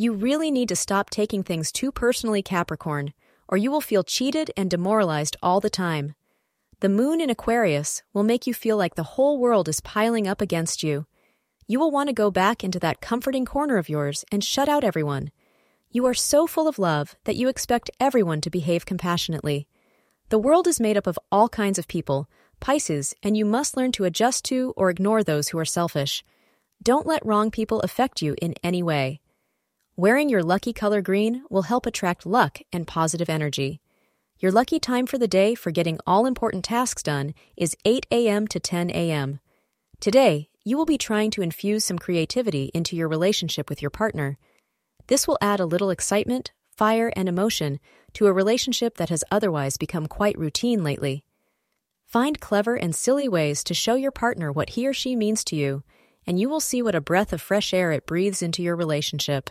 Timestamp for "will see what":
56.48-56.94